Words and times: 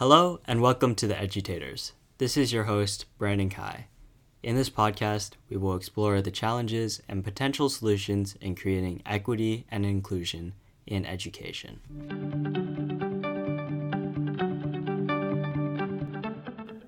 Hello, 0.00 0.40
and 0.46 0.62
welcome 0.62 0.94
to 0.94 1.06
the 1.06 1.20
Edutators. 1.20 1.92
This 2.16 2.38
is 2.38 2.54
your 2.54 2.64
host, 2.64 3.04
Brandon 3.18 3.50
Kai. 3.50 3.88
In 4.42 4.56
this 4.56 4.70
podcast, 4.70 5.32
we 5.50 5.58
will 5.58 5.76
explore 5.76 6.22
the 6.22 6.30
challenges 6.30 7.02
and 7.06 7.22
potential 7.22 7.68
solutions 7.68 8.34
in 8.40 8.54
creating 8.54 9.02
equity 9.04 9.66
and 9.70 9.84
inclusion 9.84 10.54
in 10.86 11.04
education. 11.04 11.80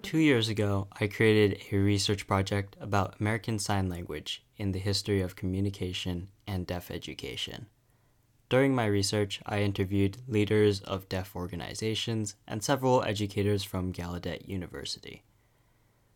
Two 0.00 0.18
years 0.18 0.48
ago, 0.48 0.88
I 0.98 1.06
created 1.06 1.60
a 1.70 1.76
research 1.76 2.26
project 2.26 2.76
about 2.80 3.20
American 3.20 3.58
Sign 3.58 3.90
Language 3.90 4.42
in 4.56 4.72
the 4.72 4.79
history 4.79 5.20
of 5.20 5.36
communication 5.36 6.29
and 6.46 6.66
deaf 6.66 6.90
education. 6.90 7.66
During 8.53 8.75
my 8.75 8.84
research, 8.84 9.41
I 9.46 9.62
interviewed 9.62 10.18
leaders 10.29 10.82
of 10.82 11.09
deaf 11.09 11.35
organizations 11.35 12.37
and 12.46 12.62
several 12.62 13.03
educators 13.03 13.64
from 13.64 13.95
Gallaudet 13.95 14.46
University. 14.46 15.22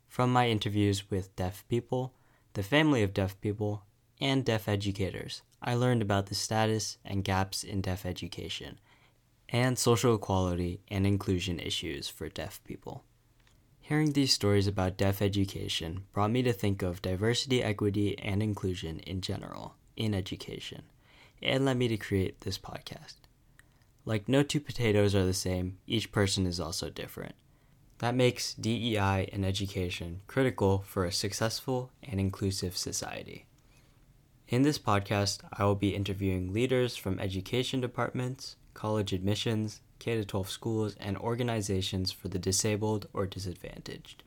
From 0.07 0.35
my 0.35 0.51
interviews 0.51 1.11
with 1.11 1.35
deaf 1.35 1.65
people, 1.67 2.13
the 2.53 2.63
family 2.63 3.03
of 3.03 3.15
deaf 3.15 3.41
people, 3.41 3.85
and 4.21 4.45
deaf 4.45 4.69
educators, 4.69 5.41
I 5.63 5.77
learned 5.77 6.03
about 6.03 6.27
the 6.27 6.35
status 6.35 6.99
and 7.07 7.25
gaps 7.25 7.65
in 7.65 7.81
deaf 7.81 8.05
education 8.05 8.81
and 9.49 9.79
social 9.79 10.17
equality 10.17 10.83
and 10.89 11.07
inclusion 11.07 11.59
issues 11.59 12.11
for 12.11 12.29
deaf 12.29 12.63
people. 12.65 13.03
Hearing 13.81 14.13
these 14.13 14.35
stories 14.35 14.67
about 14.67 14.99
deaf 14.99 15.23
education 15.23 16.05
brought 16.13 16.33
me 16.33 16.43
to 16.43 16.53
think 16.53 16.83
of 16.83 17.01
diversity, 17.01 17.63
equity, 17.63 18.19
and 18.19 18.43
inclusion 18.43 18.99
in 18.99 19.23
general 19.23 19.77
in 19.97 20.13
education 20.13 20.83
and 21.43 21.65
led 21.65 21.77
me 21.77 21.89
to 21.89 21.97
create 21.97 22.41
this 22.41 22.59
podcast. 22.59 23.15
Like 24.05 24.29
no 24.29 24.43
two 24.43 24.61
potatoes 24.61 25.15
are 25.15 25.27
the 25.27 25.35
same, 25.35 25.79
each 25.87 26.13
person 26.13 26.47
is 26.47 26.61
also 26.61 26.91
different. 26.91 27.35
That 27.99 28.15
makes 28.15 28.55
DEI 28.55 29.29
and 29.33 29.45
education 29.45 30.21
critical 30.27 30.85
for 30.87 31.05
a 31.05 31.13
successful 31.13 31.91
and 32.03 32.21
inclusive 32.21 32.77
society. 32.77 33.47
In 34.49 34.63
this 34.63 34.79
podcast, 34.79 35.41
I 35.53 35.65
will 35.65 35.75
be 35.75 35.97
interviewing 35.97 36.53
leaders 36.53 36.95
from 36.95 37.19
education 37.19 37.81
departments, 37.81 38.57
college 38.75 39.13
admissions, 39.13 39.81
K 39.99 40.23
12 40.23 40.51
schools, 40.51 40.95
and 41.01 41.17
organizations 41.17 42.13
for 42.13 42.29
the 42.29 42.39
disabled 42.39 43.09
or 43.13 43.27
disadvantaged. 43.27 44.23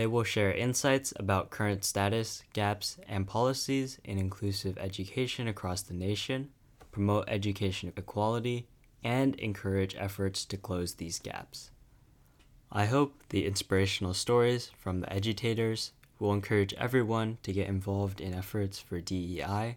They 0.00 0.06
will 0.06 0.24
share 0.24 0.50
insights 0.50 1.12
about 1.16 1.50
current 1.50 1.84
status, 1.84 2.42
gaps, 2.54 2.96
and 3.06 3.26
policies 3.26 3.98
in 4.02 4.16
inclusive 4.16 4.78
education 4.78 5.46
across 5.46 5.82
the 5.82 5.92
nation, 5.92 6.52
promote 6.90 7.26
education 7.28 7.92
equality, 7.94 8.66
and 9.04 9.34
encourage 9.34 9.94
efforts 9.96 10.46
to 10.46 10.56
close 10.56 10.94
these 10.94 11.18
gaps. 11.18 11.70
I 12.72 12.86
hope 12.86 13.24
the 13.28 13.44
inspirational 13.44 14.14
stories 14.14 14.70
from 14.78 15.00
the 15.00 15.12
edutators 15.12 15.92
will 16.18 16.32
encourage 16.32 16.72
everyone 16.78 17.36
to 17.42 17.52
get 17.52 17.68
involved 17.68 18.22
in 18.22 18.32
efforts 18.32 18.78
for 18.78 19.02
DEI 19.02 19.76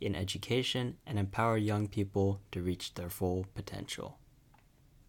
in 0.00 0.14
education 0.14 0.98
and 1.04 1.18
empower 1.18 1.56
young 1.56 1.88
people 1.88 2.40
to 2.52 2.62
reach 2.62 2.94
their 2.94 3.10
full 3.10 3.46
potential. 3.56 4.18